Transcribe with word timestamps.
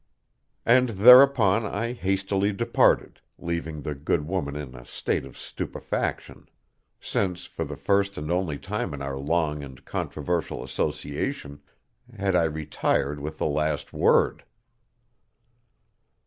And 0.65 0.89
thereupon 0.89 1.63
I 1.63 1.93
hastily 1.93 2.51
departed, 2.53 3.21
leaving 3.37 3.83
the 3.83 3.93
good 3.93 4.25
woman 4.27 4.55
in 4.55 4.73
a 4.73 4.83
state 4.83 5.25
of 5.27 5.37
stupefaction, 5.37 6.49
since, 6.99 7.45
for 7.45 7.65
the 7.65 7.77
first 7.77 8.17
and 8.17 8.31
only 8.31 8.57
time 8.57 8.95
in 8.95 9.03
our 9.03 9.19
long 9.19 9.61
and 9.63 9.85
controversial 9.85 10.63
association, 10.63 11.61
had 12.17 12.35
I 12.35 12.45
retired 12.45 13.19
with 13.19 13.37
the 13.37 13.45
last 13.45 13.93
word. 13.93 14.43